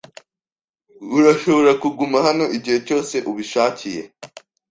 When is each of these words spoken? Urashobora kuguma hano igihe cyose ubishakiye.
Urashobora 1.17 1.71
kuguma 1.81 2.17
hano 2.27 2.45
igihe 2.57 2.77
cyose 2.87 3.15
ubishakiye. 3.29 4.01